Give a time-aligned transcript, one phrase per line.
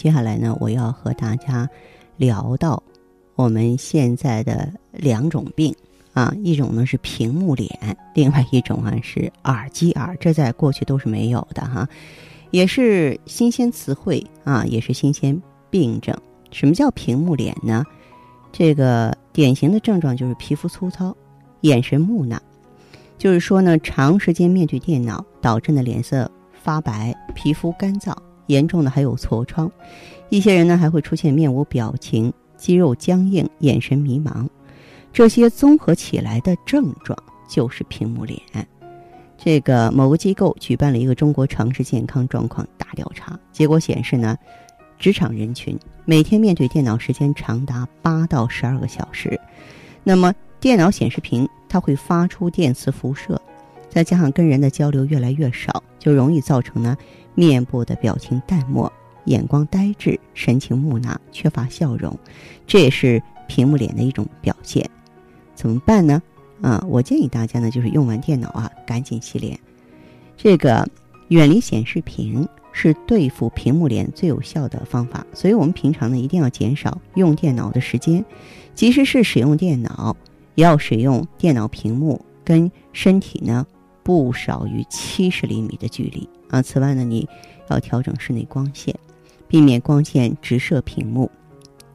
[0.00, 1.68] 接下来呢，我要和大家
[2.16, 2.82] 聊到
[3.34, 5.74] 我们现在的两种病
[6.14, 7.70] 啊，一种呢是屏幕脸，
[8.14, 11.86] 另外一种啊是耳机耳，这在过去都是没有的哈，
[12.50, 16.16] 也是新鲜词汇啊，也是新鲜病症。
[16.50, 17.84] 什么叫屏幕脸呢？
[18.52, 21.14] 这个典型的症状就是皮肤粗糙、
[21.60, 22.40] 眼神木讷，
[23.18, 26.30] 就是说呢，长时间面对电脑导致的脸色
[26.62, 28.16] 发白、皮肤干燥。
[28.50, 29.70] 严重的还有痤疮，
[30.28, 34.48] 一些人呢还会出现面无表情、肌肉僵硬、眼神迷茫，
[35.12, 37.16] 这些综合起来的症状
[37.48, 38.40] 就是屏幕脸。
[39.38, 44.36] 这个某个机构举办了一个中国城市健康状况大调查，结果显示呢，
[44.98, 49.40] 职场人群每天面对电脑时间长达八到十二个小时，
[50.04, 53.40] 那么电脑显示屏它会发出电磁辐射，
[53.90, 56.96] 再加上跟人的交流越来越少，就容易造成呢。
[57.34, 58.92] 面部的表情淡漠，
[59.24, 62.18] 眼光呆滞，神情木讷，缺乏笑容，
[62.66, 64.88] 这也是屏幕脸的一种表现。
[65.54, 66.20] 怎么办呢？
[66.60, 69.58] 啊，我建议大家呢，就是用完电脑啊，赶紧洗脸。
[70.36, 70.86] 这个
[71.28, 75.24] 远离显示屏是对付屏幕脸最有效的方法。
[75.32, 78.24] 所以我们平常呢，一定要减少用电脑的时间，
[78.74, 80.14] 即使是使用电脑，
[80.56, 83.66] 也要使用电脑屏幕跟身体呢
[84.10, 86.28] 不少于七十厘米的距离。
[86.48, 87.28] 啊，此外呢，你
[87.68, 88.92] 要调整室内光线，
[89.46, 91.30] 避免光线直射屏幕。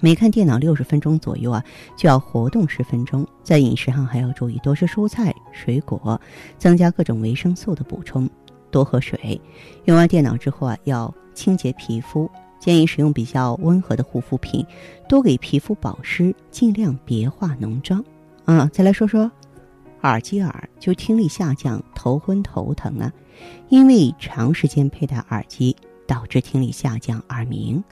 [0.00, 1.62] 每看电脑六十分钟左右啊，
[1.98, 3.26] 就要活动十分钟。
[3.42, 6.18] 在饮食上还要注意多吃蔬菜水果，
[6.56, 8.26] 增加各种维生素的补充，
[8.70, 9.38] 多喝水。
[9.84, 14.64] 用完电脑之后啊，要清洁皮肤，建议使用比较温和的护肤品，
[15.06, 18.02] 多给皮肤保湿，尽量别化浓妆。
[18.46, 19.30] 啊，再来说说
[20.02, 23.12] 耳机耳，就听力下降、头昏头疼啊。
[23.68, 25.76] 因为长时间佩戴耳机
[26.06, 27.82] 导致听力下降、耳鸣、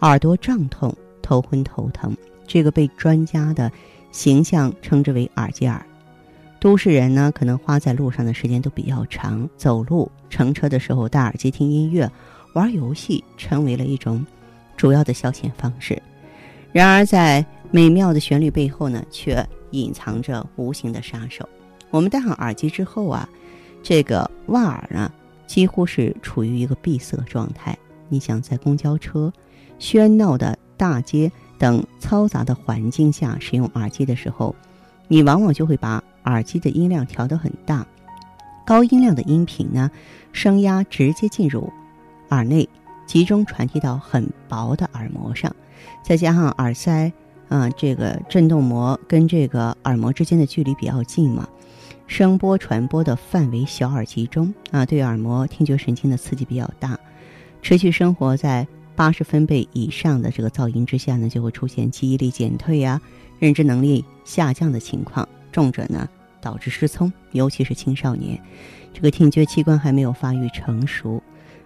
[0.00, 2.16] 耳朵胀痛、头昏头疼，
[2.46, 3.70] 这个被专家的
[4.10, 5.84] 形象称之为“耳机耳”。
[6.58, 12.10] 都市人呢，可能花在路上的时间都比较长，走路、乘车的时候戴耳机听音乐、
[12.54, 14.26] 玩游戏，成为了一种
[14.76, 16.02] 主要的消遣方式。
[16.72, 21.48] 然而，在美妙的旋律背后呢，却隐藏着无形的杀手。
[21.90, 23.28] 我们戴上耳机之后啊。
[23.82, 25.10] 这个腕耳呢，
[25.46, 27.74] 几乎是处于一个闭塞状态。
[28.10, 29.32] 你想在公交车、
[29.78, 34.54] 喧闹的大街等嘈杂的环境下使用耳机的时候，
[35.08, 37.86] 你往往就会把耳机的音量调得很大，
[38.66, 39.90] 高音量的音频呢，
[40.30, 41.72] 声压直接进入
[42.28, 42.68] 耳内，
[43.06, 45.56] 集中传递到很薄的耳膜上，
[46.04, 47.10] 再加上耳塞
[47.50, 51.46] 啊，这个振动膜跟这个耳膜之间的距离比较近嘛。
[52.06, 56.98] 声波传播的范围小而集中啊，对耳膜听觉神经的刺激比较大。
[57.60, 58.66] 持续生活在
[58.96, 63.00] 八十分贝以上的这个噪音之下呢，就会出现记忆力减退呀、
[63.38, 65.28] 认知能力下降的情况。
[65.52, 66.08] 重者呢，
[66.40, 68.40] 导致失聪，尤其是青少年，
[68.94, 71.22] 这个听觉器官还没有发育成熟，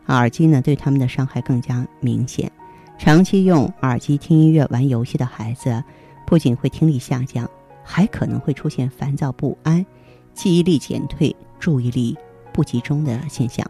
[0.07, 2.51] 耳机呢对他们的伤害更加明显。
[2.97, 5.83] 长期用耳机听音乐、玩游戏的孩子，
[6.27, 7.49] 不仅会听力下降，
[7.83, 9.85] 还可能会出现烦躁不安。
[10.33, 12.17] 记忆力减退、注意力
[12.53, 13.65] 不集中的现象，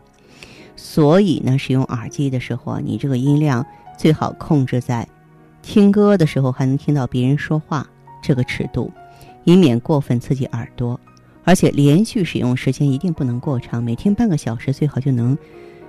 [0.76, 3.66] 所以呢，使用耳机的时候啊，你这个音量
[3.98, 5.06] 最好控制在
[5.62, 7.86] 听歌的时候还能听到别人说话
[8.22, 8.90] 这个尺度，
[9.42, 10.98] 以免过分刺激耳朵。
[11.44, 15.36] 而且连续使用时间一定不能过长，每天半个小时最好就能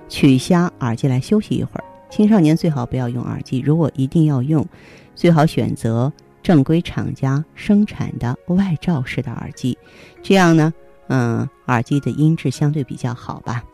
[0.08, 1.84] 取下耳机来休息一会儿。
[2.10, 4.66] 青少年最好不要用耳机，如果一定要用，
[5.14, 6.12] 最好选择。
[6.42, 9.76] 正规厂家生产的外罩式的耳机，
[10.22, 10.72] 这样呢，
[11.08, 13.64] 嗯，耳机的音质相对比较好吧。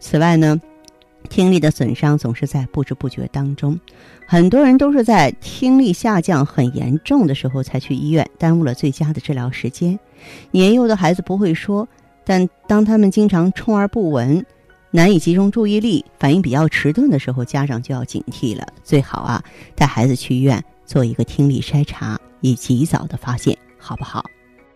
[0.00, 0.58] 此外呢，
[1.28, 3.78] 听力的损伤总是在不知不觉当中，
[4.26, 9.98] 很多人都是在听力下降很严重的时候才去医院，耽误了最佳的治疗时间。
[10.50, 11.86] 年幼的孩子不会说，
[12.24, 14.42] 但当他们经常充耳不闻、
[14.96, 19.44] 难以集中注意力、反应比较迟钝的时候，家长就要警惕了，最好啊
[19.74, 20.64] 带孩子去医院。
[20.86, 24.24] 做一个听力筛查，以及早的发现，好不好？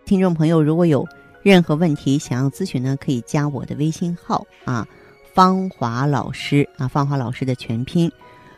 [0.05, 1.03] 听众朋友，如果有
[1.41, 4.87] 任何问题想要咨询呢，可以加我的微信号啊，
[5.33, 8.11] 芳华老师啊，芳华老师的全拼。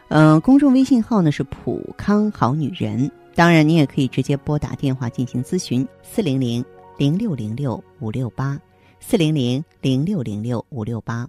[0.10, 3.10] 嗯，公众微信号呢是普康好女人。
[3.36, 6.66] 当然，你也可以直接拨打电话进行咨询：四零零
[6.98, 8.60] 零六零六五六八，
[9.00, 11.26] 四零零零六零六五六八。